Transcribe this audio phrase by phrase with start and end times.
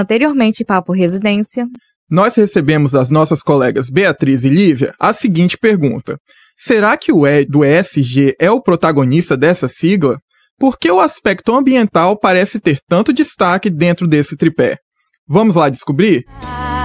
[0.00, 1.66] Anteriormente, Papo Residência.
[2.10, 6.18] Nós recebemos das nossas colegas Beatriz e Lívia a seguinte pergunta:
[6.56, 10.18] Será que o E do ESG é o protagonista dessa sigla?
[10.58, 14.78] Por que o aspecto ambiental parece ter tanto destaque dentro desse tripé?
[15.28, 16.24] Vamos lá descobrir?
[16.42, 16.79] Ah,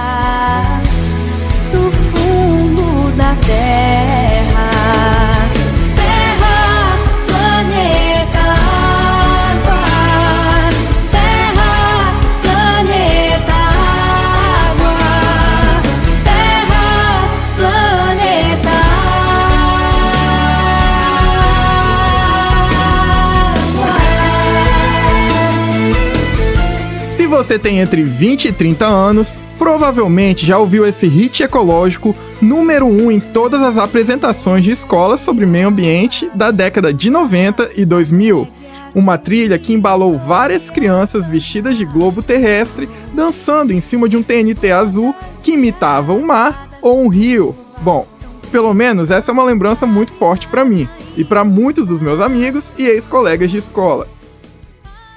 [27.36, 33.04] você tem entre 20 e 30 anos, provavelmente já ouviu esse hit ecológico número 1
[33.04, 37.84] um em todas as apresentações de escola sobre meio ambiente da década de 90 e
[37.84, 38.48] 2000.
[38.94, 44.22] Uma trilha que embalou várias crianças vestidas de globo terrestre dançando em cima de um
[44.22, 47.54] TNT azul que imitava um mar ou um rio.
[47.82, 48.06] Bom,
[48.50, 52.18] pelo menos essa é uma lembrança muito forte para mim e para muitos dos meus
[52.18, 54.08] amigos e ex-colegas de escola.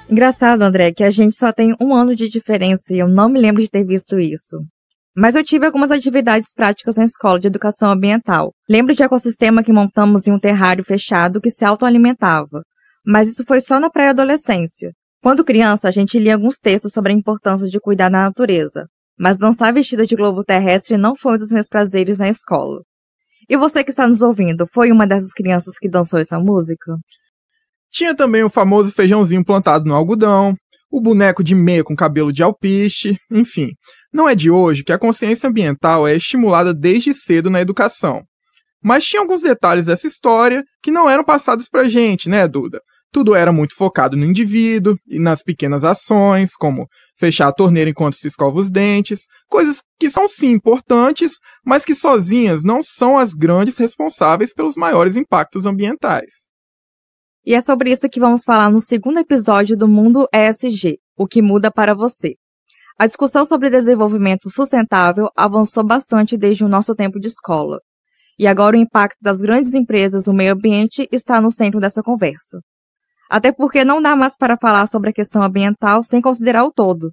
[0.10, 3.40] Engraçado, André, que a gente só tem um ano de diferença e eu não me
[3.40, 4.58] lembro de ter visto isso.
[5.16, 8.52] Mas eu tive algumas atividades práticas na escola de educação ambiental.
[8.68, 12.64] Lembro de ecossistema que montamos em um terrário fechado que se autoalimentava.
[13.06, 14.92] Mas isso foi só na pré-adolescência.
[15.22, 18.88] Quando criança, a gente lia alguns textos sobre a importância de cuidar da natureza.
[19.16, 22.82] Mas dançar vestida de globo terrestre não foi um dos meus prazeres na escola.
[23.48, 26.96] E você que está nos ouvindo, foi uma dessas crianças que dançou essa música?
[27.92, 30.56] Tinha também o famoso feijãozinho plantado no algodão,
[30.92, 33.70] o boneco de meia com cabelo de alpiste, enfim.
[34.14, 38.24] Não é de hoje que a consciência ambiental é estimulada desde cedo na educação.
[38.84, 42.80] Mas tinha alguns detalhes dessa história que não eram passados pra gente, né, Duda?
[43.12, 48.16] Tudo era muito focado no indivíduo e nas pequenas ações, como fechar a torneira enquanto
[48.16, 51.34] se escova os dentes, coisas que são sim importantes,
[51.66, 56.50] mas que sozinhas não são as grandes responsáveis pelos maiores impactos ambientais.
[57.46, 61.42] E é sobre isso que vamos falar no segundo episódio do Mundo ESG, o que
[61.42, 62.36] muda para você.
[63.00, 67.80] A discussão sobre desenvolvimento sustentável avançou bastante desde o nosso tempo de escola.
[68.38, 72.60] E agora o impacto das grandes empresas no meio ambiente está no centro dessa conversa.
[73.30, 77.12] Até porque não dá mais para falar sobre a questão ambiental sem considerar o todo.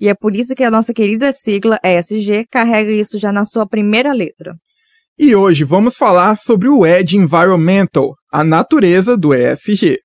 [0.00, 3.66] E é por isso que a nossa querida sigla ESG carrega isso já na sua
[3.66, 4.54] primeira letra.
[5.18, 10.00] E hoje vamos falar sobre o ED Environmental, a natureza do ESG.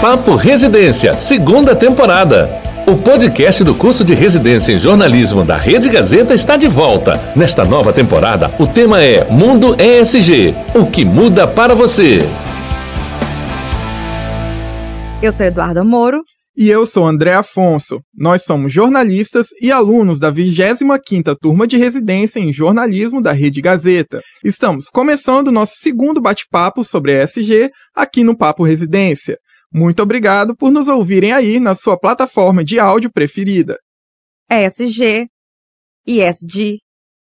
[0.00, 2.48] Papo Residência, segunda temporada.
[2.86, 7.20] O podcast do curso de residência em jornalismo da Rede Gazeta está de volta.
[7.34, 12.20] Nesta nova temporada, o tema é Mundo ESG o que muda para você.
[15.22, 16.22] Eu sou Eduardo Moro.
[16.60, 18.02] E eu sou André Afonso.
[18.14, 24.20] Nós somos jornalistas e alunos da 25ª Turma de Residência em Jornalismo da Rede Gazeta.
[24.44, 29.38] Estamos começando nosso segundo bate-papo sobre ESG aqui no Papo Residência.
[29.72, 33.78] Muito obrigado por nos ouvirem aí na sua plataforma de áudio preferida.
[34.50, 35.28] ESG,
[36.06, 36.76] ISG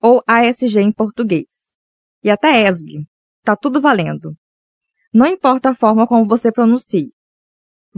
[0.01, 1.75] ou ASG em português.
[2.23, 3.05] E até ESG.
[3.43, 4.37] Tá tudo valendo.
[5.13, 7.16] Não importa a forma como você pronuncie.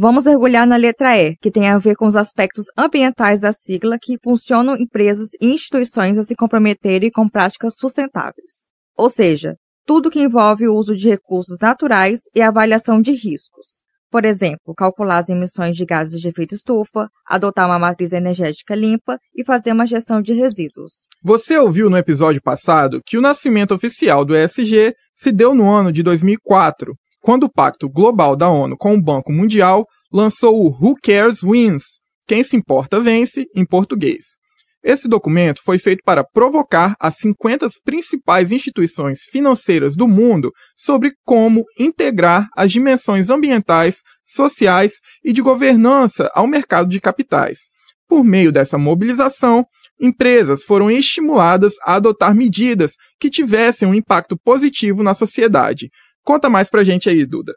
[0.01, 3.99] Vamos mergulhar na letra E, que tem a ver com os aspectos ambientais da sigla
[4.01, 8.71] que funcionam empresas e instituições a se comprometerem com práticas sustentáveis.
[8.97, 13.89] Ou seja, tudo que envolve o uso de recursos naturais e avaliação de riscos.
[14.09, 19.19] Por exemplo, calcular as emissões de gases de efeito estufa, adotar uma matriz energética limpa
[19.35, 21.09] e fazer uma gestão de resíduos.
[21.25, 25.91] Você ouviu no episódio passado que o nascimento oficial do ESG se deu no ano
[25.91, 30.95] de 2004, quando o Pacto Global da ONU com o Banco Mundial lançou o Who
[31.03, 34.39] Cares Wins Quem se importa vence, em português.
[34.83, 41.65] Esse documento foi feito para provocar as 50 principais instituições financeiras do mundo sobre como
[41.79, 47.69] integrar as dimensões ambientais, sociais e de governança ao mercado de capitais.
[48.09, 49.67] Por meio dessa mobilização,
[50.01, 55.91] empresas foram estimuladas a adotar medidas que tivessem um impacto positivo na sociedade,
[56.29, 57.55] Conta mais pra gente aí, Duda.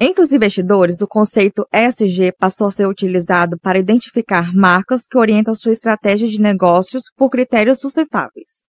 [0.00, 5.54] Entre os investidores, o conceito ESG passou a ser utilizado para identificar marcas que orientam
[5.54, 8.66] sua estratégia de negócios por critérios sustentáveis.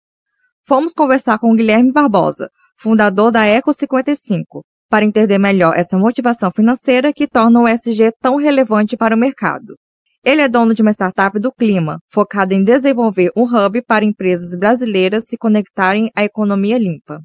[0.67, 7.13] Fomos conversar com Guilherme Barbosa, fundador da Eco 55, para entender melhor essa motivação financeira
[7.13, 9.77] que torna o ESG tão relevante para o mercado.
[10.25, 14.59] Ele é dono de uma startup do clima, focada em desenvolver um hub para empresas
[14.59, 17.21] brasileiras se conectarem à economia limpa.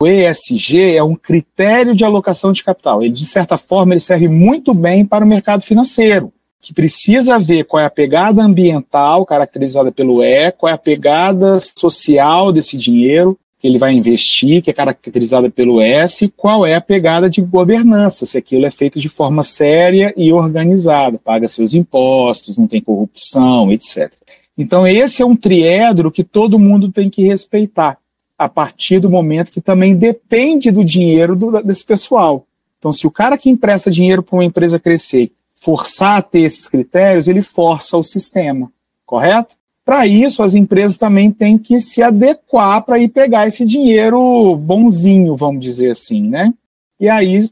[0.00, 3.02] O ESG é um critério de alocação de capital.
[3.02, 7.64] Ele, de certa forma, ele serve muito bem para o mercado financeiro, que precisa ver
[7.64, 13.36] qual é a pegada ambiental caracterizada pelo E, qual é a pegada social desse dinheiro
[13.58, 17.40] que ele vai investir, que é caracterizada pelo S, e qual é a pegada de
[17.40, 22.80] governança, se aquilo é feito de forma séria e organizada, paga seus impostos, não tem
[22.80, 24.12] corrupção, etc.
[24.56, 27.98] Então, esse é um triedro que todo mundo tem que respeitar,
[28.38, 32.46] a partir do momento que também depende do dinheiro do, desse pessoal.
[32.78, 36.68] Então, se o cara que empresta dinheiro para uma empresa crescer forçar a ter esses
[36.68, 38.70] critérios, ele força o sistema,
[39.04, 39.56] correto?
[39.84, 45.34] Para isso, as empresas também têm que se adequar para ir pegar esse dinheiro bonzinho,
[45.34, 46.52] vamos dizer assim, né?
[47.00, 47.50] E aí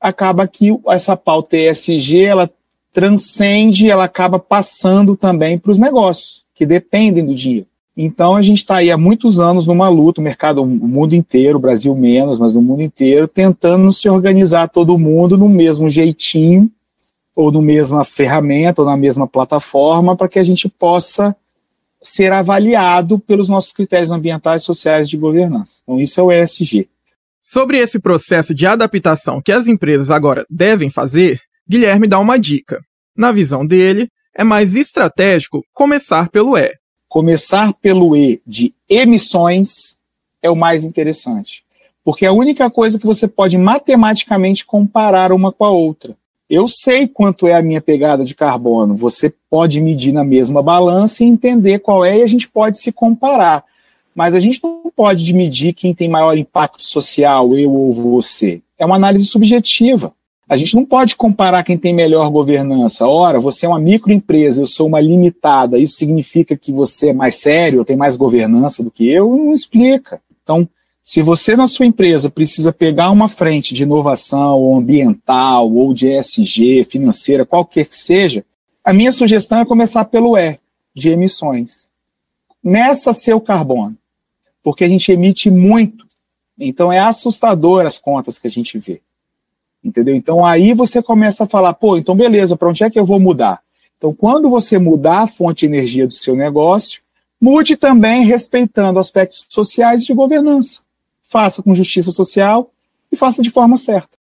[0.00, 2.50] acaba que essa pauta ESG, ela
[2.92, 7.66] transcende, ela acaba passando também para os negócios, que dependem do dinheiro.
[7.96, 11.58] Então a gente está aí há muitos anos numa luta, o mercado, o mundo inteiro,
[11.58, 16.70] o Brasil menos, mas o mundo inteiro, tentando se organizar todo mundo no mesmo jeitinho,
[17.36, 21.36] ou no mesma ferramenta, ou na mesma plataforma, para que a gente possa
[22.00, 25.80] ser avaliado pelos nossos critérios ambientais sociais de governança.
[25.82, 26.88] Então, isso é o ESG.
[27.42, 32.80] Sobre esse processo de adaptação que as empresas agora devem fazer, Guilherme dá uma dica.
[33.16, 36.72] Na visão dele, é mais estratégico começar pelo E.
[37.14, 39.96] Começar pelo E de emissões
[40.42, 41.62] é o mais interessante,
[42.04, 46.16] porque é a única coisa que você pode matematicamente comparar uma com a outra.
[46.50, 48.96] Eu sei quanto é a minha pegada de carbono.
[48.96, 52.90] Você pode medir na mesma balança e entender qual é, e a gente pode se
[52.90, 53.62] comparar.
[54.12, 58.60] Mas a gente não pode medir quem tem maior impacto social, eu ou você.
[58.76, 60.12] É uma análise subjetiva.
[60.48, 63.06] A gente não pode comparar quem tem melhor governança.
[63.06, 65.78] Ora, você é uma microempresa, eu sou uma limitada.
[65.78, 69.34] Isso significa que você é mais sério, tem mais governança do que eu?
[69.34, 70.20] Não explica.
[70.42, 70.68] Então,
[71.02, 76.08] se você na sua empresa precisa pegar uma frente de inovação ou ambiental ou de
[76.08, 78.44] ESG, financeira, qualquer que seja,
[78.82, 80.58] a minha sugestão é começar pelo E,
[80.94, 81.88] de emissões.
[82.62, 83.96] Meça seu carbono,
[84.62, 86.06] porque a gente emite muito.
[86.58, 89.00] Então é assustador as contas que a gente vê.
[89.84, 90.14] Entendeu?
[90.14, 93.20] Então aí você começa a falar, pô, então beleza, para onde é que eu vou
[93.20, 93.60] mudar?
[93.98, 97.02] Então quando você mudar a fonte de energia do seu negócio,
[97.40, 100.84] mude também respeitando aspectos sociais e de governança
[101.34, 102.70] faça com justiça social
[103.10, 104.16] e faça de forma certa.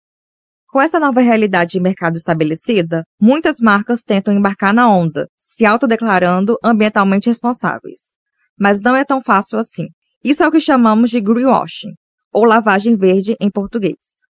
[0.67, 6.57] Com essa nova realidade de mercado estabelecida, muitas marcas tentam embarcar na onda, se autodeclarando
[6.65, 8.17] ambientalmente responsáveis.
[8.59, 9.89] Mas não é tão fácil assim.
[10.25, 11.93] Isso é o que chamamos de greenwashing,
[12.33, 14.23] ou lavagem verde em português.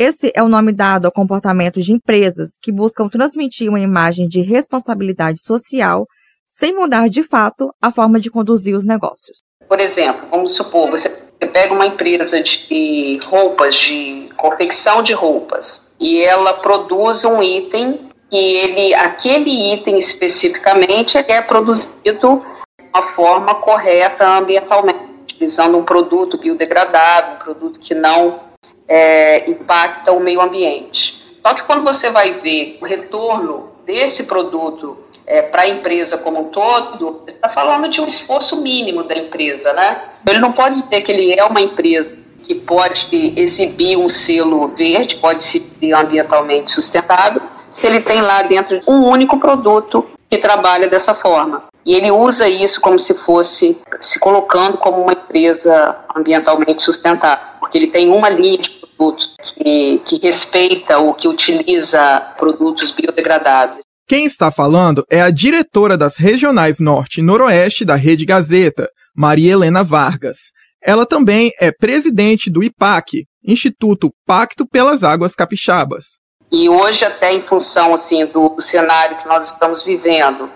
[0.00, 4.40] Esse é o nome dado ao comportamento de empresas que buscam transmitir uma imagem de
[4.40, 6.06] responsabilidade social
[6.46, 9.38] sem mudar de fato a forma de conduzir os negócios.
[9.68, 16.22] Por exemplo, vamos supor, você pega uma empresa de roupas, de confecção de roupas, e
[16.22, 22.40] ela produz um item que ele, aquele item especificamente, é produzido
[22.78, 28.46] de uma forma correta ambientalmente, utilizando um produto biodegradável, um produto que não
[28.88, 31.22] é, impacta o meio ambiente.
[31.42, 36.40] Só que quando você vai ver o retorno desse produto é, para a empresa como
[36.40, 40.02] um todo, está falando de um esforço mínimo da empresa, né?
[40.26, 45.16] Ele não pode dizer que ele é uma empresa que pode exibir um selo verde,
[45.16, 45.62] pode ser
[45.94, 51.64] ambientalmente sustentável, se ele tem lá dentro um único produto que trabalha dessa forma.
[51.84, 57.78] E ele usa isso como se fosse se colocando como uma empresa ambientalmente sustentável, porque
[57.78, 63.78] ele tem uma linha de produtos que, que respeita ou que utiliza produtos biodegradáveis.
[64.06, 69.52] Quem está falando é a diretora das regionais Norte e Noroeste da Rede Gazeta, Maria
[69.52, 70.50] Helena Vargas.
[70.82, 76.18] Ela também é presidente do IPAC, Instituto Pacto pelas Águas Capixabas.
[76.50, 80.50] E hoje, até em função assim do cenário que nós estamos vivendo,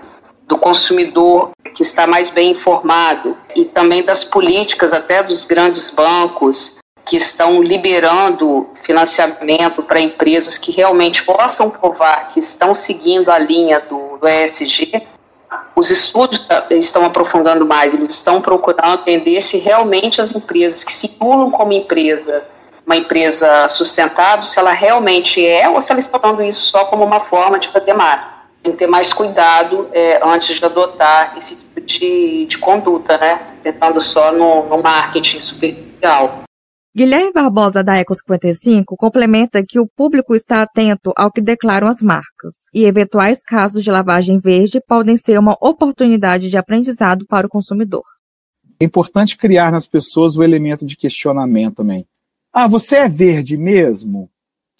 [0.48, 6.81] do consumidor que está mais bem informado e também das políticas até dos grandes bancos
[7.12, 13.80] que estão liberando financiamento para empresas que realmente possam provar que estão seguindo a linha
[13.80, 15.06] do, do ESG,
[15.76, 21.06] os estudos estão aprofundando mais, eles estão procurando entender se realmente as empresas que se
[21.06, 22.44] simulam como empresa,
[22.86, 27.04] uma empresa sustentável, se ela realmente é ou se ela está falando isso só como
[27.04, 28.24] uma forma de fazer mais.
[28.62, 33.38] Tem que ter mais cuidado é, antes de adotar esse tipo de, de conduta, né?
[33.62, 36.44] Tentando só no, no marketing superficial.
[36.94, 42.02] Guilherme Barbosa, da Eco 55, complementa que o público está atento ao que declaram as
[42.02, 47.50] marcas e eventuais casos de lavagem verde podem ser uma oportunidade de aprendizado para o
[47.50, 48.04] consumidor.
[48.78, 52.06] É importante criar nas pessoas o elemento de questionamento também.
[52.52, 54.28] Ah, você é verde mesmo?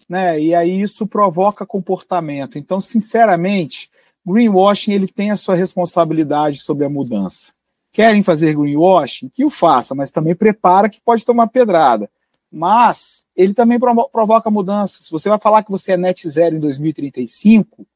[0.06, 0.38] Né?
[0.38, 2.58] E aí isso provoca comportamento.
[2.58, 3.88] Então, sinceramente,
[4.26, 7.54] greenwashing ele tem a sua responsabilidade sobre a mudança.
[7.92, 9.28] Querem fazer greenwashing?
[9.28, 12.10] Que o faça, mas também prepara que pode tomar pedrada.
[12.50, 15.06] Mas ele também provoca mudanças.
[15.06, 17.86] Se você vai falar que você é net zero em 2035,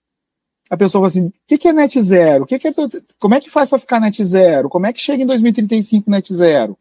[0.70, 2.44] a pessoa fala assim: o que, é net zero?
[2.44, 2.72] O que, que é,
[3.18, 4.68] como é que faz para ficar net zero?
[4.68, 6.76] Como é que chega em 2035 net zero?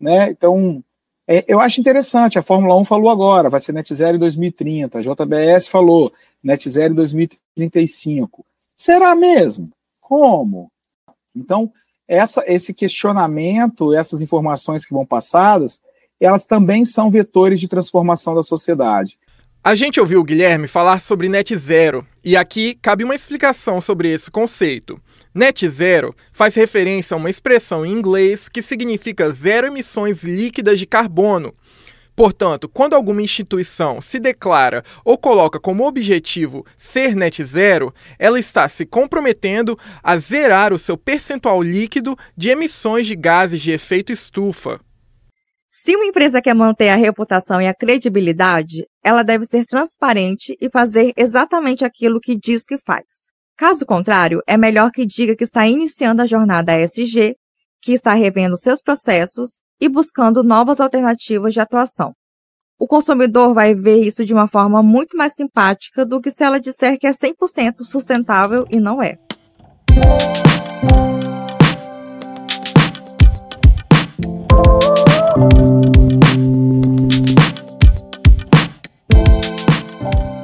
[0.00, 0.30] Né?
[0.30, 0.82] Então,
[1.26, 2.38] é, eu acho interessante.
[2.38, 4.98] A Fórmula 1 falou agora, vai ser net zero em 2030.
[4.98, 6.12] A JBS falou
[6.42, 8.44] net zero em 2035.
[8.76, 9.70] Será mesmo?
[10.00, 10.70] Como?
[11.36, 11.70] Então,
[12.08, 15.78] essa, esse questionamento, essas informações que vão passadas,
[16.18, 19.18] elas também são vetores de transformação da sociedade.
[19.62, 24.10] A gente ouviu o Guilherme falar sobre net zero, e aqui cabe uma explicação sobre
[24.10, 24.98] esse conceito.
[25.34, 30.86] Net zero faz referência a uma expressão em inglês que significa zero emissões líquidas de
[30.86, 31.52] carbono.
[32.18, 38.68] Portanto, quando alguma instituição se declara ou coloca como objetivo ser net zero, ela está
[38.68, 44.80] se comprometendo a zerar o seu percentual líquido de emissões de gases de efeito estufa.
[45.70, 50.68] Se uma empresa quer manter a reputação e a credibilidade, ela deve ser transparente e
[50.68, 53.28] fazer exatamente aquilo que diz que faz.
[53.56, 57.36] Caso contrário, é melhor que diga que está iniciando a jornada ESG,
[57.80, 62.12] que está revendo seus processos e buscando novas alternativas de atuação.
[62.80, 66.60] O consumidor vai ver isso de uma forma muito mais simpática do que se ela
[66.60, 69.18] disser que é 100% sustentável e não é.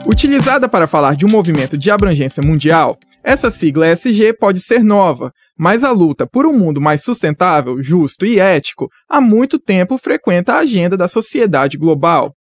[0.07, 5.33] Utilizada para falar de um movimento de abrangência mundial, essa sigla ESG pode ser nova,
[5.59, 10.55] mas a luta por um mundo mais sustentável, justo e ético há muito tempo frequenta
[10.55, 12.35] a agenda da sociedade global.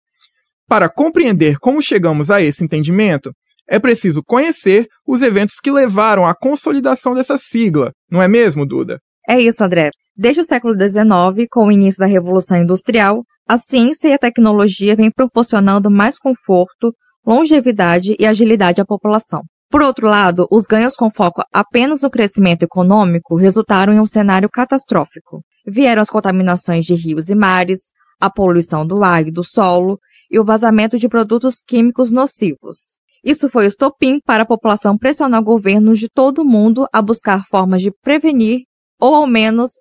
[0.68, 3.32] Para compreender como chegamos a esse entendimento,
[3.68, 9.00] é preciso conhecer os eventos que levaram à consolidação dessa sigla, não é mesmo, Duda?
[9.30, 9.90] É isso, André.
[10.16, 14.96] Desde o século XIX, com o início da Revolução Industrial, a ciência e a tecnologia
[14.96, 16.94] vêm proporcionando mais conforto,
[17.26, 19.42] longevidade e agilidade à população.
[19.72, 24.50] Por outro lado, os ganhos com foco apenas no crescimento econômico resultaram em um cenário
[24.50, 25.42] catastrófico.
[25.66, 27.80] Vieram as contaminações de rios e mares,
[28.20, 29.98] a poluição do ar e do solo
[30.30, 33.00] e o vazamento de produtos químicos nocivos.
[33.24, 37.44] Isso foi o estopim para a população pressionar governos de todo o mundo a buscar
[37.50, 38.64] formas de prevenir
[39.00, 39.72] ou, ao menos,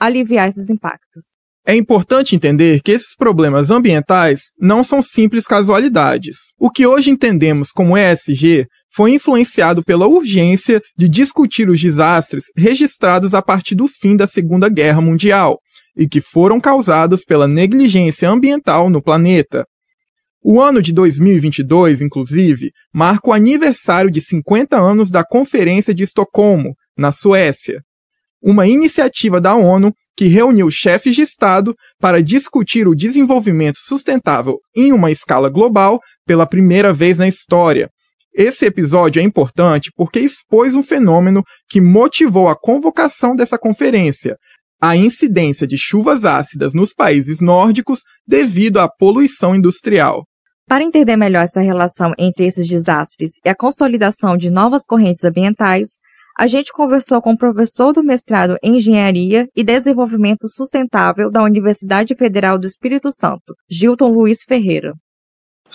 [0.00, 1.36] aliviar esses impactos.
[1.64, 6.36] É importante entender que esses problemas ambientais não são simples casualidades.
[6.58, 13.34] O que hoje entendemos como ESG foi influenciado pela urgência de discutir os desastres registrados
[13.34, 15.60] a partir do fim da Segunda Guerra Mundial
[15.94, 19.66] e que foram causados pela negligência ambiental no planeta.
[20.42, 26.74] O ano de 2022, inclusive, marca o aniversário de 50 anos da Conferência de Estocolmo,
[26.96, 27.82] na Suécia,
[28.42, 34.90] uma iniciativa da ONU que reuniu chefes de Estado para discutir o desenvolvimento sustentável em
[34.90, 37.90] uma escala global pela primeira vez na história.
[38.38, 44.36] Esse episódio é importante porque expôs um fenômeno que motivou a convocação dessa conferência,
[44.78, 50.22] a incidência de chuvas ácidas nos países nórdicos devido à poluição industrial.
[50.68, 55.88] Para entender melhor essa relação entre esses desastres e a consolidação de novas correntes ambientais,
[56.38, 62.14] a gente conversou com o professor do mestrado em Engenharia e Desenvolvimento Sustentável da Universidade
[62.14, 64.92] Federal do Espírito Santo, Gilton Luiz Ferreira.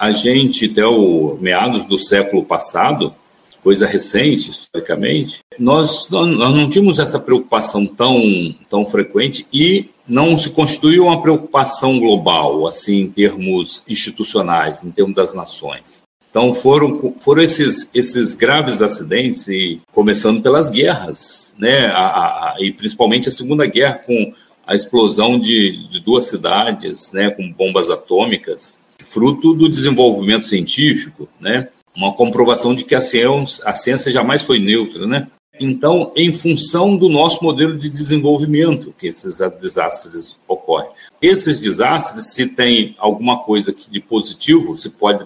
[0.02, 3.14] A gente, até o meados do século passado,
[3.62, 8.20] coisa recente, historicamente, nós, nós não tínhamos essa preocupação tão,
[8.68, 15.14] tão frequente e não se constituiu uma preocupação global, assim, em termos institucionais, em termos
[15.14, 16.02] das nações.
[16.32, 21.90] Então foram, foram esses, esses graves acidentes, e começando pelas guerras, né?
[21.90, 24.34] A, a, e principalmente a Segunda Guerra, com
[24.66, 27.30] a explosão de, de duas cidades né?
[27.30, 28.80] com bombas atômicas,
[29.12, 31.68] fruto do desenvolvimento científico, né?
[31.96, 35.06] uma comprovação de que a ciência, a ciência jamais foi neutra.
[35.06, 35.28] Né?
[35.60, 40.90] Então, em função do nosso modelo de desenvolvimento que esses desastres ocorrem.
[41.22, 45.26] Esses desastres, se tem alguma coisa de positivo, se pode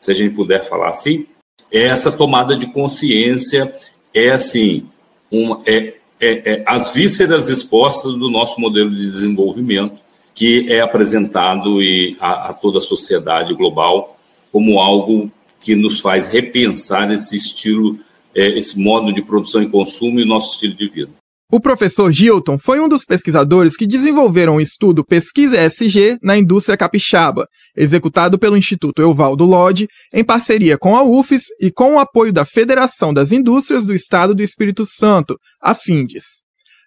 [0.00, 1.26] se a gente puder falar assim,
[1.70, 3.72] é essa tomada de consciência
[4.12, 4.88] é assim,
[5.30, 10.01] uma, é, é, é as vísceras expostas do nosso modelo de desenvolvimento
[10.34, 14.18] que é apresentado e a, a toda a sociedade global
[14.50, 17.98] como algo que nos faz repensar esse estilo,
[18.34, 21.10] é, esse modo de produção e consumo e nosso estilo de vida.
[21.50, 26.78] O professor Gilton foi um dos pesquisadores que desenvolveram o estudo Pesquisa ESG na indústria
[26.78, 27.46] capixaba,
[27.76, 32.46] executado pelo Instituto Euvaldo Lodge, em parceria com a UFES e com o apoio da
[32.46, 36.40] Federação das Indústrias do Estado do Espírito Santo, a FINDES.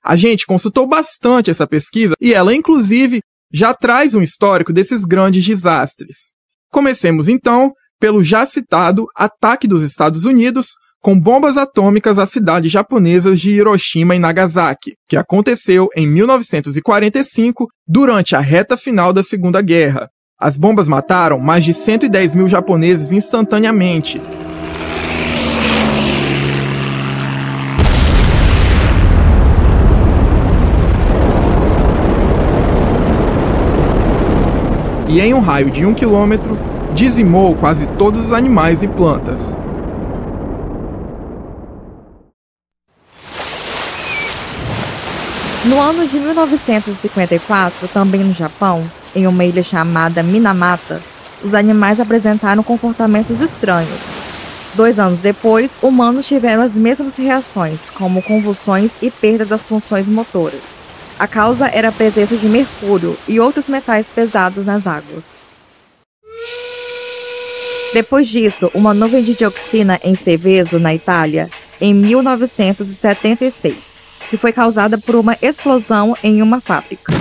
[0.04, 3.22] A gente consultou bastante essa pesquisa e ela, inclusive,
[3.56, 6.34] já traz um histórico desses grandes desastres.
[6.70, 13.40] Comecemos então pelo já citado ataque dos Estados Unidos com bombas atômicas às cidades japonesas
[13.40, 20.10] de Hiroshima e Nagasaki, que aconteceu em 1945, durante a reta final da Segunda Guerra.
[20.38, 24.20] As bombas mataram mais de 110 mil japoneses instantaneamente.
[35.16, 36.58] E em um raio de um quilômetro,
[36.94, 39.58] dizimou quase todos os animais e plantas.
[45.64, 48.84] No ano de 1954, também no Japão,
[49.16, 51.02] em uma ilha chamada Minamata,
[51.42, 54.02] os animais apresentaram comportamentos estranhos.
[54.74, 60.85] Dois anos depois, humanos tiveram as mesmas reações, como convulsões e perda das funções motoras.
[61.18, 65.36] A causa era a presença de mercúrio e outros metais pesados nas águas.
[67.94, 73.96] Depois disso, uma nuvem de dioxina em Seveso, na Itália, em 1976
[74.30, 77.14] que foi causada por uma explosão em uma fábrica.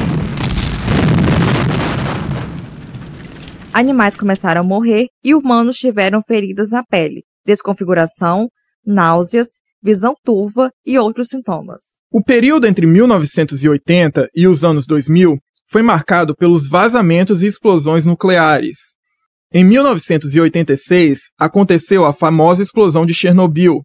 [3.73, 8.49] Animais começaram a morrer e humanos tiveram feridas na pele, desconfiguração,
[8.87, 9.49] náuseas,
[9.85, 11.81] visão turva e outros sintomas.
[12.11, 15.37] O período entre 1980 e os anos 2000
[15.69, 18.79] foi marcado pelos vazamentos e explosões nucleares.
[19.53, 23.83] Em 1986, aconteceu a famosa explosão de Chernobyl,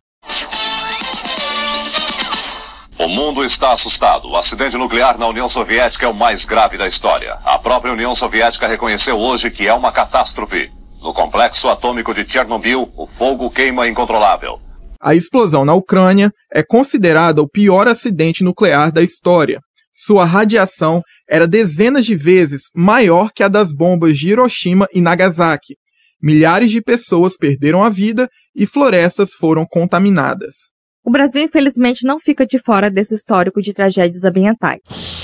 [3.00, 4.28] o mundo está assustado.
[4.28, 7.38] O acidente nuclear na União Soviética é o mais grave da história.
[7.46, 10.70] A própria União Soviética reconheceu hoje que é uma catástrofe.
[11.02, 14.60] No complexo atômico de Chernobyl, o fogo queima incontrolável.
[15.02, 19.62] A explosão na Ucrânia é considerada o pior acidente nuclear da história.
[19.94, 25.76] Sua radiação era dezenas de vezes maior que a das bombas de Hiroshima e Nagasaki.
[26.22, 30.72] Milhares de pessoas perderam a vida e florestas foram contaminadas.
[31.04, 35.19] O Brasil, infelizmente, não fica de fora desse histórico de tragédias ambientais.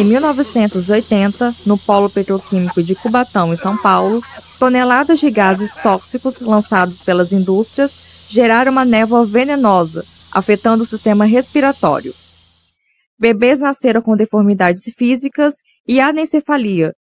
[0.00, 4.22] Em 1980, no polo petroquímico de Cubatão, em São Paulo,
[4.58, 12.14] toneladas de gases tóxicos lançados pelas indústrias geraram uma névoa venenosa, afetando o sistema respiratório.
[13.18, 16.94] Bebês nasceram com deformidades físicas e anencefalia,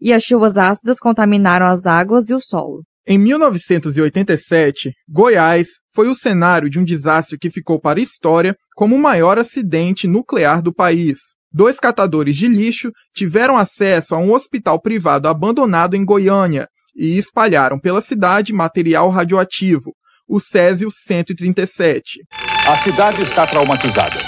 [0.00, 2.84] e as chuvas ácidas contaminaram as águas e o solo.
[3.04, 8.94] Em 1987, Goiás foi o cenário de um desastre que ficou para a história como
[8.94, 11.18] o maior acidente nuclear do país.
[11.56, 17.78] Dois catadores de lixo tiveram acesso a um hospital privado abandonado em Goiânia e espalharam
[17.78, 19.94] pela cidade material radioativo,
[20.28, 22.22] o Césio 137.
[22.66, 24.18] A cidade está traumatizada.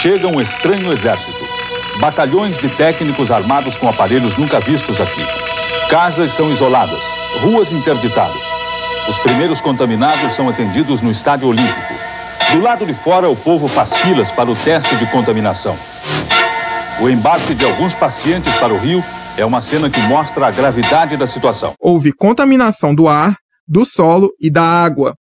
[0.00, 1.44] Chega um estranho exército.
[2.00, 5.20] Batalhões de técnicos armados com aparelhos nunca vistos aqui.
[5.90, 7.04] Casas são isoladas,
[7.42, 8.46] ruas interditadas.
[9.10, 11.92] Os primeiros contaminados são atendidos no Estádio Olímpico.
[12.52, 15.76] Do lado de fora, o povo faz filas para o teste de contaminação.
[17.00, 19.02] O embarque de alguns pacientes para o rio
[19.36, 21.74] é uma cena que mostra a gravidade da situação.
[21.80, 25.14] Houve contaminação do ar, do solo e da água.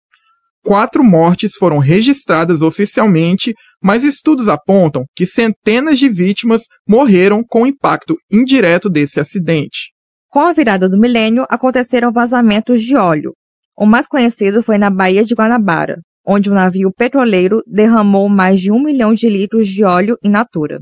[0.63, 7.67] Quatro mortes foram registradas oficialmente, mas estudos apontam que centenas de vítimas morreram com o
[7.67, 9.91] impacto indireto desse acidente.
[10.29, 13.33] Com a virada do milênio, aconteceram vazamentos de óleo.
[13.75, 18.71] O mais conhecido foi na Baía de Guanabara, onde um navio petroleiro derramou mais de
[18.71, 20.79] um milhão de litros de óleo in natura.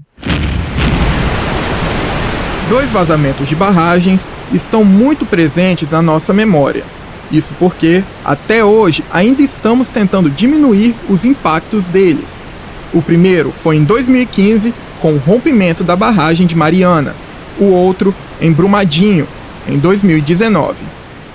[2.70, 6.84] Dois vazamentos de barragens estão muito presentes na nossa memória.
[7.32, 12.46] Isso porque, até hoje, ainda estamos tentando diminuir os impactos deles.
[12.94, 17.16] O primeiro foi em 2015, com o rompimento da barragem de Mariana.
[17.60, 19.28] O outro, em Brumadinho,
[19.68, 20.84] em 2019.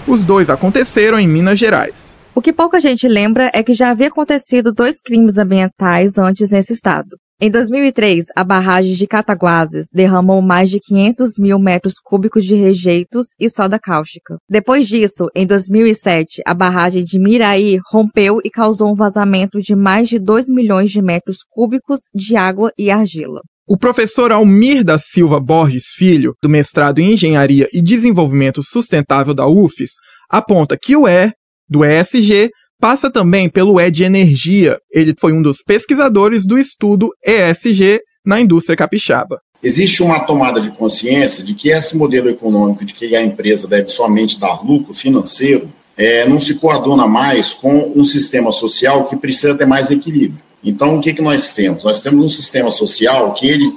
[0.06, 2.16] Os dois aconteceram em Minas Gerais.
[2.32, 6.72] O que pouca gente lembra é que já havia acontecido dois crimes ambientais antes nesse
[6.72, 7.16] estado.
[7.40, 13.26] Em 2003, a barragem de Cataguases derramou mais de 500 mil metros cúbicos de rejeitos
[13.40, 14.36] e soda cáustica.
[14.48, 20.08] Depois disso, em 2007, a barragem de Miraí rompeu e causou um vazamento de mais
[20.08, 23.40] de 2 milhões de metros cúbicos de água e argila.
[23.66, 29.48] O professor Almir da Silva Borges Filho, do mestrado em Engenharia e Desenvolvimento Sustentável da
[29.48, 29.90] UFES,
[30.30, 31.32] aponta que o E
[31.68, 34.78] do ESG passa também pelo E de energia.
[34.92, 39.40] Ele foi um dos pesquisadores do estudo ESG na indústria capixaba.
[39.62, 43.88] Existe uma tomada de consciência de que esse modelo econômico de que a empresa deve
[43.88, 49.56] somente dar lucro financeiro é, não se coaduna mais com um sistema social que precisa
[49.56, 50.42] ter mais equilíbrio.
[50.62, 51.84] Então, o que, que nós temos?
[51.84, 53.70] Nós temos um sistema social que, ele,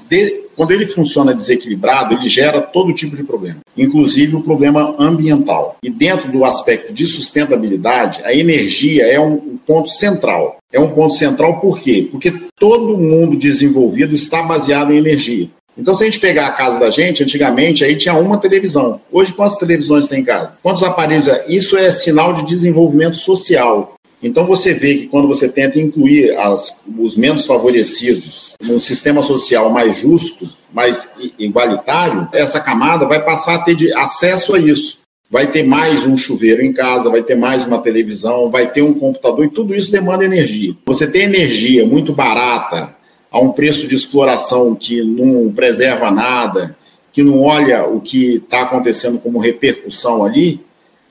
[0.58, 5.78] quando ele funciona desequilibrado, ele gera todo tipo de problema, inclusive o problema ambiental.
[5.84, 10.58] E dentro do aspecto de sustentabilidade, a energia é um ponto central.
[10.74, 12.10] É um ponto central por quê?
[12.12, 15.48] Porque todo mundo desenvolvido está baseado em energia.
[15.78, 19.00] Então, se a gente pegar a casa da gente, antigamente aí tinha uma televisão.
[19.12, 20.58] Hoje, quantas televisões tem em casa?
[20.64, 21.30] Quantos aparelhos?
[21.48, 23.94] Isso é sinal de desenvolvimento social.
[24.22, 29.72] Então você vê que quando você tenta incluir as, os menos favorecidos num sistema social
[29.72, 35.02] mais justo, mais igualitário, essa camada vai passar a ter acesso a isso.
[35.30, 38.94] Vai ter mais um chuveiro em casa, vai ter mais uma televisão, vai ter um
[38.94, 40.74] computador e tudo isso demanda energia.
[40.86, 42.96] Você tem energia muito barata,
[43.30, 46.78] a um preço de exploração que não preserva nada,
[47.12, 50.62] que não olha o que está acontecendo como repercussão ali,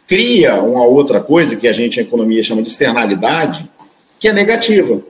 [0.07, 3.69] cria uma outra coisa que a gente, a economia, chama de externalidade,
[4.19, 5.03] que é negativa.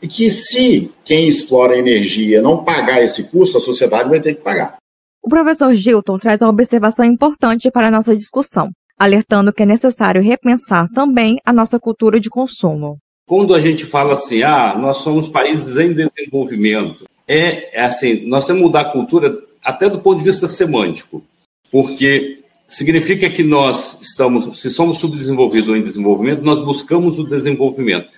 [0.00, 4.34] E que se quem explora a energia não pagar esse custo, a sociedade vai ter
[4.34, 4.76] que pagar.
[5.22, 10.20] O professor Gilton traz uma observação importante para a nossa discussão, alertando que é necessário
[10.20, 12.98] repensar também a nossa cultura de consumo.
[13.24, 18.44] Quando a gente fala assim, ah, nós somos países em desenvolvimento, é, é assim, nós
[18.44, 21.24] temos que mudar a cultura até do ponto de vista semântico,
[21.70, 22.41] porque
[22.72, 28.08] significa que nós estamos, se somos subdesenvolvidos ou em desenvolvimento, nós buscamos o desenvolvimento.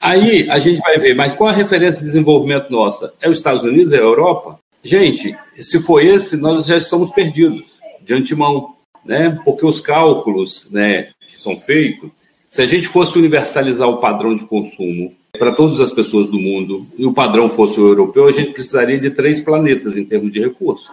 [0.00, 3.12] Aí a gente vai ver, mas qual a referência de desenvolvimento nossa?
[3.20, 4.58] É os Estados Unidos, é a Europa?
[4.84, 7.66] Gente, se for esse, nós já estamos perdidos
[8.02, 8.74] de antemão,
[9.04, 9.40] né?
[9.44, 12.10] Porque os cálculos, né, que são feitos,
[12.50, 16.86] se a gente fosse universalizar o padrão de consumo para todas as pessoas do mundo
[16.96, 20.38] e o padrão fosse o europeu, a gente precisaria de três planetas em termos de
[20.38, 20.88] recursos.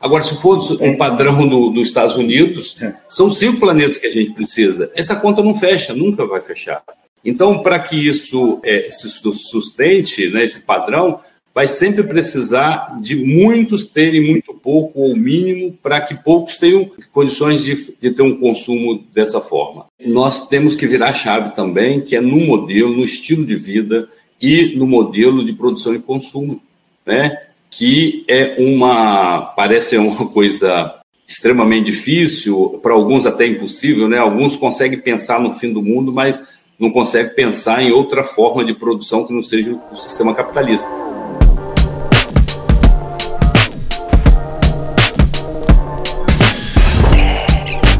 [0.00, 2.94] Agora, se fosse um padrão do, dos Estados Unidos, é.
[3.08, 4.90] são cinco planetas que a gente precisa.
[4.94, 6.82] Essa conta não fecha, nunca vai fechar.
[7.24, 11.20] Então, para que isso é, se sustente, né, esse padrão,
[11.58, 17.64] vai sempre precisar de muitos terem muito pouco ou mínimo para que poucos tenham condições
[17.64, 19.86] de, de, ter um consumo dessa forma.
[20.06, 24.08] Nós temos que virar chave também, que é no modelo, no estilo de vida
[24.40, 26.62] e no modelo de produção e consumo,
[27.04, 27.36] né?
[27.70, 30.94] Que é uma, parece uma coisa
[31.26, 34.18] extremamente difícil, para alguns até impossível, né?
[34.18, 36.42] Alguns conseguem pensar no fim do mundo, mas
[36.80, 40.88] não conseguem pensar em outra forma de produção que não seja o sistema capitalista.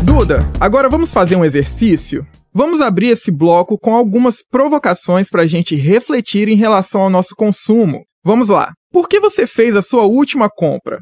[0.02, 2.26] Duda, agora vamos fazer um exercício?
[2.52, 7.34] Vamos abrir esse bloco com algumas provocações para a gente refletir em relação ao nosso
[7.36, 8.04] consumo.
[8.24, 8.72] Vamos lá.
[8.90, 10.98] Por que você fez a sua última compra?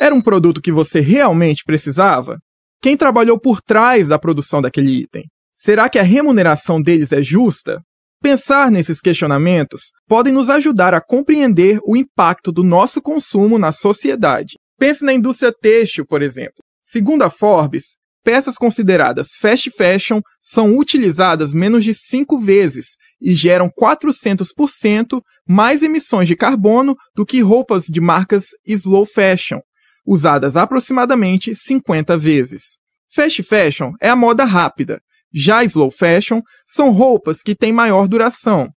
[0.00, 2.38] Era um produto que você realmente precisava?
[2.82, 5.24] Quem trabalhou por trás da produção daquele item?
[5.52, 7.80] Será que a remuneração deles é justa?
[8.22, 14.54] Pensar nesses questionamentos podem nos ajudar a compreender o impacto do nosso consumo na sociedade.
[14.78, 16.62] Pense na indústria têxtil, por exemplo.
[16.82, 23.70] Segundo a Forbes, peças consideradas fast fashion são utilizadas menos de 5 vezes e geram
[23.80, 29.60] 400% mais emissões de carbono do que roupas de marcas slow fashion,
[30.06, 32.78] usadas aproximadamente 50 vezes.
[33.12, 35.00] Fast fashion é a moda rápida,
[35.32, 38.68] já slow fashion são roupas que têm maior duração.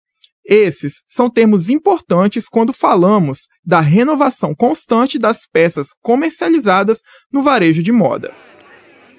[0.48, 7.00] Esses são termos importantes quando falamos da renovação constante das peças comercializadas
[7.32, 8.32] no varejo de moda.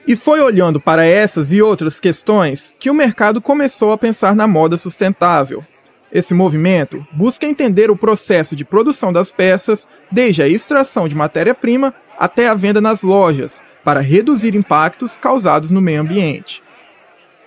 [0.08, 4.48] E foi olhando para essas e outras questões que o mercado começou a pensar na
[4.48, 5.65] moda sustentável.
[6.10, 11.93] Esse movimento busca entender o processo de produção das peças, desde a extração de matéria-prima
[12.17, 16.63] até a venda nas lojas, para reduzir impactos causados no meio ambiente.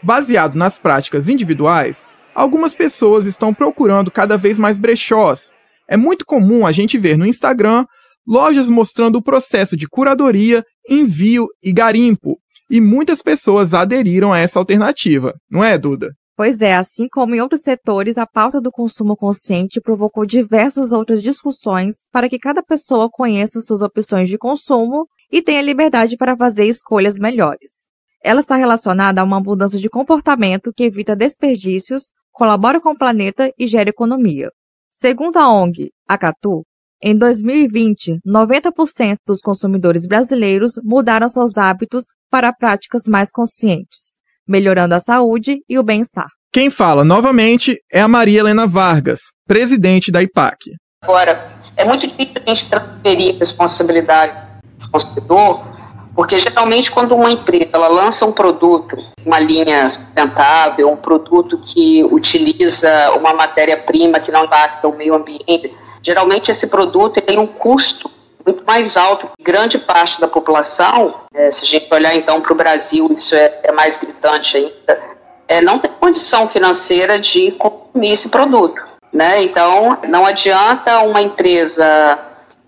[0.03, 5.55] Baseado nas práticas individuais, algumas pessoas estão procurando cada vez mais brechós.
[5.89, 7.87] É muito comum a gente ver no Instagram
[8.27, 12.39] lojas mostrando o processo de curadoria, envio e garimpo,
[12.71, 16.13] e muitas pessoas aderiram a essa alternativa, não é, Duda?
[16.37, 21.23] Pois é, assim como em outros setores, a pauta do consumo consciente provocou diversas outras
[21.23, 26.65] discussões para que cada pessoa conheça suas opções de consumo e tenha liberdade para fazer
[26.65, 27.91] escolhas melhores.
[28.25, 33.53] Ela está relacionada a uma mudança de comportamento que evita desperdícios, colabora com o planeta
[33.59, 34.51] e gera economia.
[34.91, 36.65] Segundo a ONG Acatu,
[37.03, 45.01] em 2020, 90% dos consumidores brasileiros mudaram seus hábitos para práticas mais conscientes, melhorando a
[45.01, 46.29] saúde e o bem-estar.
[46.53, 50.73] Quem fala novamente é a Maria Helena Vargas, presidente da IPAC.
[51.03, 55.67] Agora, é muito difícil a gente transferir a responsabilidade do consumidor,
[56.15, 62.05] porque geralmente quando uma empresa ela lança um produto, uma linha sustentável, um produto que
[62.05, 68.11] utiliza uma matéria-prima que não impacta o meio ambiente, geralmente esse produto tem um custo
[68.45, 71.15] muito mais alto que grande parte da população.
[71.33, 75.21] É, se a gente olhar então para o Brasil, isso é, é mais gritante ainda
[75.51, 78.87] é, não tem condição financeira de consumir esse produto.
[79.13, 79.43] Né?
[79.43, 82.21] Então, não adianta uma empresa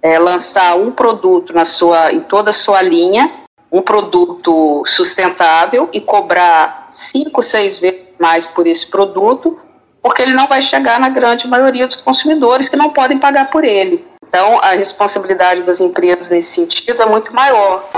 [0.02, 3.30] é, lançar um produto na sua, em toda a sua linha,
[3.70, 9.56] um produto sustentável e cobrar cinco, seis vezes mais por esse produto,
[10.02, 13.64] porque ele não vai chegar na grande maioria dos consumidores que não podem pagar por
[13.64, 14.04] ele.
[14.26, 17.88] Então, a responsabilidade das empresas nesse sentido é muito maior.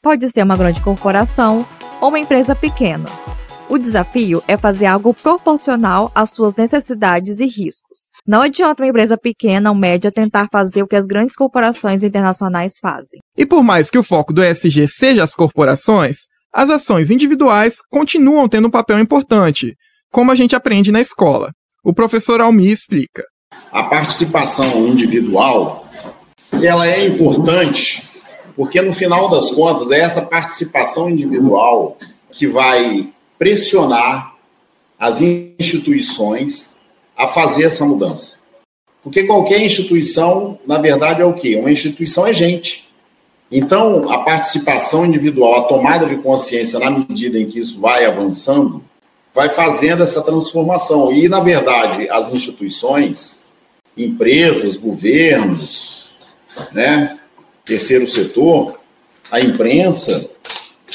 [0.00, 1.66] Pode ser uma grande corporação
[2.00, 3.06] ou uma empresa pequena.
[3.68, 8.12] O desafio é fazer algo proporcional às suas necessidades e riscos.
[8.24, 12.74] Não adianta uma empresa pequena ou média tentar fazer o que as grandes corporações internacionais
[12.80, 13.18] fazem.
[13.36, 18.48] E por mais que o foco do ESG seja as corporações, as ações individuais continuam
[18.48, 19.74] tendo um papel importante,
[20.12, 21.50] como a gente aprende na escola.
[21.84, 23.24] O professor Almi explica.
[23.72, 25.88] A participação individual,
[26.62, 28.02] ela é importante
[28.54, 31.98] porque no final das contas é essa participação individual
[32.30, 34.34] que vai pressionar
[34.98, 38.40] as instituições a fazer essa mudança.
[39.02, 41.56] Porque qualquer instituição, na verdade, é o quê?
[41.56, 42.88] Uma instituição é gente.
[43.50, 48.82] Então, a participação individual, a tomada de consciência, na medida em que isso vai avançando,
[49.32, 51.12] vai fazendo essa transformação.
[51.12, 53.50] E, na verdade, as instituições,
[53.96, 56.08] empresas, governos,
[56.72, 57.16] né,
[57.64, 58.80] terceiro setor,
[59.30, 60.35] a imprensa,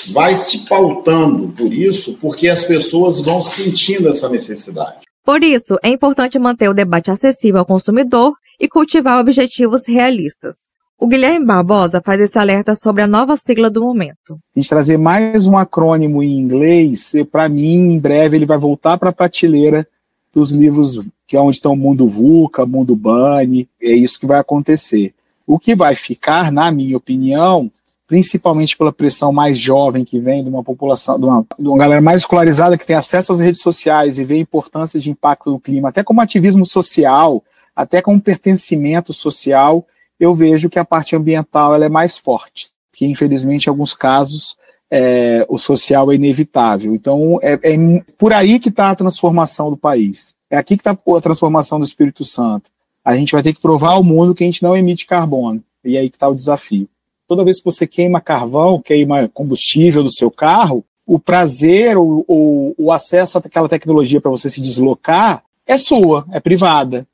[0.10, 5.00] vai se pautando por isso, porque as pessoas vão sentindo essa necessidade.
[5.24, 10.56] Por isso, é importante manter o debate acessível ao consumidor e cultivar objetivos realistas.
[11.00, 14.34] O Guilherme Barbosa faz esse alerta sobre a nova sigla do momento.
[14.56, 18.98] A gente trazer mais um acrônimo em inglês, para mim, em breve, ele vai voltar
[18.98, 19.88] para a prateleira
[20.34, 24.38] dos livros que é onde estão o mundo VUCA, mundo BANI, é isso que vai
[24.40, 25.14] acontecer.
[25.48, 27.72] O que vai ficar, na minha opinião,
[28.12, 32.02] principalmente pela pressão mais jovem que vem de uma população, de uma, de uma galera
[32.02, 35.62] mais escolarizada que tem acesso às redes sociais e vê a importância de impacto no
[35.62, 37.42] clima, até como ativismo social,
[37.74, 39.88] até como pertencimento social,
[40.20, 44.58] eu vejo que a parte ambiental ela é mais forte, que infelizmente em alguns casos
[44.92, 46.94] é, o social é inevitável.
[46.94, 50.36] Então é, é por aí que está a transformação do país.
[50.50, 52.70] É aqui que está a transformação do Espírito Santo
[53.04, 55.64] a gente vai ter que provar ao mundo que a gente não emite carbono.
[55.84, 56.88] E aí que está o desafio.
[57.32, 62.76] Toda vez que você queima carvão, queima combustível do seu carro, o prazer ou, ou
[62.78, 67.08] o acesso àquela tecnologia para você se deslocar é sua, é privada.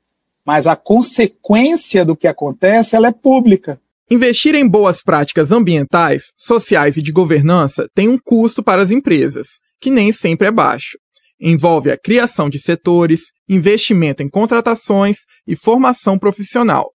[0.44, 3.80] Mas a consequência do que acontece, ela é pública.
[4.10, 9.60] Investir em boas práticas ambientais, sociais e de governança tem um custo para as empresas,
[9.80, 10.98] que nem sempre é baixo.
[11.40, 16.92] Envolve a criação de setores, investimento em contratações e formação profissional.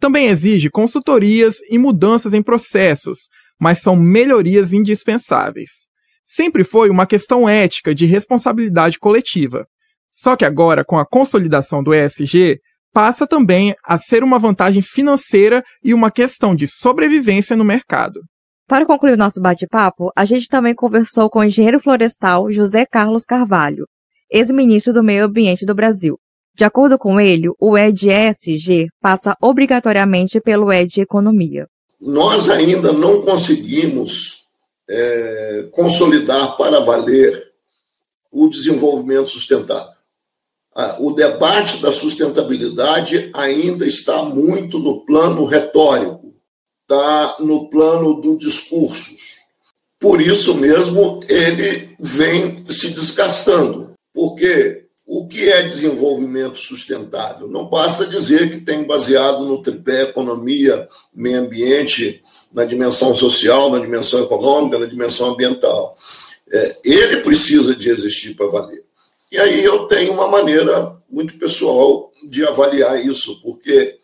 [0.00, 3.28] Também exige consultorias e mudanças em processos,
[3.58, 5.86] mas são melhorias indispensáveis.
[6.24, 9.66] Sempre foi uma questão ética de responsabilidade coletiva.
[10.10, 12.58] Só que agora, com a consolidação do ESG,
[12.92, 18.20] passa também a ser uma vantagem financeira e uma questão de sobrevivência no mercado.
[18.66, 23.24] Para concluir o nosso bate-papo, a gente também conversou com o engenheiro florestal José Carlos
[23.24, 23.86] Carvalho,
[24.30, 26.18] ex-ministro do Meio Ambiente do Brasil.
[26.56, 31.68] De acordo com ele, o ED-ESG passa obrigatoriamente pelo ED-Economia.
[32.00, 34.46] Nós ainda não conseguimos
[34.88, 37.52] é, consolidar para valer
[38.32, 39.94] o desenvolvimento sustentável.
[41.00, 46.26] O debate da sustentabilidade ainda está muito no plano retórico
[46.88, 49.10] está no plano do discurso.
[49.98, 54.75] Por isso mesmo ele vem se desgastando, porque
[55.06, 57.46] o que é desenvolvimento sustentável?
[57.46, 62.20] Não basta dizer que tem baseado no tripé economia, meio ambiente,
[62.52, 65.96] na dimensão social, na dimensão econômica, na dimensão ambiental.
[66.50, 68.82] É, ele precisa de existir para valer.
[69.30, 73.96] E aí eu tenho uma maneira muito pessoal de avaliar isso, porque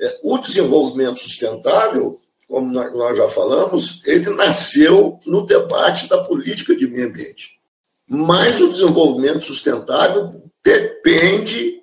[0.00, 6.86] é, o desenvolvimento sustentável, como nós já falamos, ele nasceu no debate da política de
[6.86, 7.57] meio ambiente.
[8.08, 11.82] Mas o desenvolvimento sustentável depende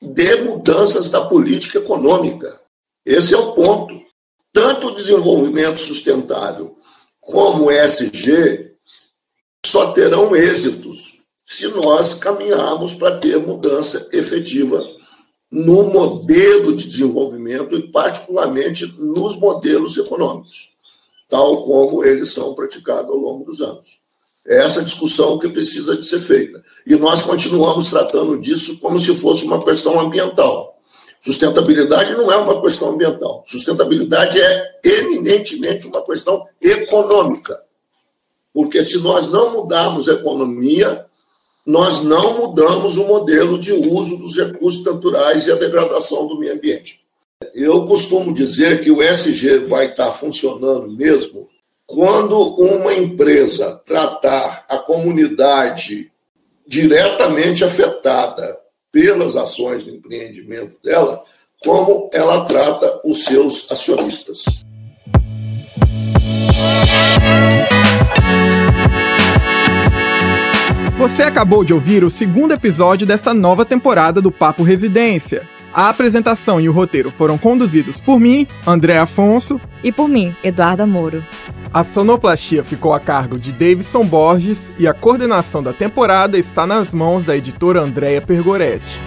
[0.00, 2.60] de mudanças da política econômica.
[3.04, 4.00] Esse é o ponto.
[4.52, 6.76] Tanto o desenvolvimento sustentável
[7.20, 8.74] como o ESG
[9.66, 14.82] só terão êxitos se nós caminharmos para ter mudança efetiva
[15.50, 20.72] no modelo de desenvolvimento e, particularmente, nos modelos econômicos,
[21.28, 24.00] tal como eles são praticados ao longo dos anos.
[24.46, 26.62] É essa discussão que precisa de ser feita.
[26.86, 30.78] E nós continuamos tratando disso como se fosse uma questão ambiental.
[31.20, 33.42] Sustentabilidade não é uma questão ambiental.
[33.44, 37.60] Sustentabilidade é eminentemente uma questão econômica.
[38.54, 41.04] Porque se nós não mudarmos a economia,
[41.66, 46.54] nós não mudamos o modelo de uso dos recursos naturais e a degradação do meio
[46.54, 47.00] ambiente.
[47.52, 51.48] Eu costumo dizer que o SG vai estar funcionando mesmo
[51.86, 56.10] quando uma empresa tratar a comunidade
[56.66, 58.58] diretamente afetada
[58.90, 61.22] pelas ações do empreendimento dela,
[61.62, 64.64] como ela trata os seus acionistas.
[70.98, 75.46] Você acabou de ouvir o segundo episódio dessa nova temporada do Papo Residência.
[75.72, 80.86] A apresentação e o roteiro foram conduzidos por mim, André Afonso, e por mim, Eduarda
[80.86, 81.22] Moro.
[81.76, 86.94] A sonoplastia ficou a cargo de Davidson Borges e a coordenação da temporada está nas
[86.94, 88.98] mãos da editora Andréa Pergoretti.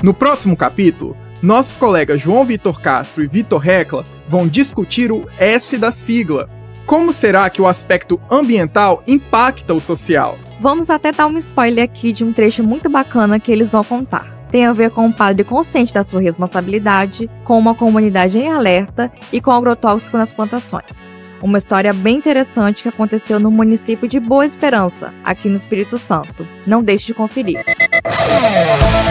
[0.00, 5.76] No próximo capítulo, nossos colegas João Vitor Castro e Vitor Recla vão discutir o S
[5.76, 6.48] da sigla.
[6.86, 10.38] Como será que o aspecto ambiental impacta o social?
[10.60, 14.34] Vamos até dar um spoiler aqui de um trecho muito bacana que eles vão contar
[14.54, 19.10] tem a ver com um padre consciente da sua responsabilidade, com uma comunidade em alerta
[19.32, 21.23] e com agrotóxico nas plantações.
[21.42, 26.46] Uma história bem interessante que aconteceu no município de Boa Esperança, aqui no Espírito Santo.
[26.66, 27.64] Não deixe de conferir.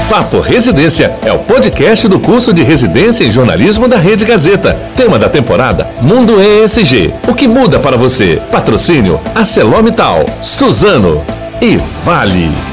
[0.10, 4.74] Papo Residência é o podcast do curso de residência em jornalismo da Rede Gazeta.
[4.96, 7.14] Tema da temporada: Mundo ESG.
[7.28, 8.42] O que muda para você?
[8.52, 11.24] Patrocínio: ArcelorMittal, Suzano
[11.62, 12.73] e Vale.